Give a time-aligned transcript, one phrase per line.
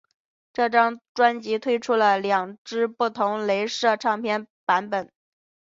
[0.51, 5.11] 这张专辑推出了两只不同雷射唱片版本。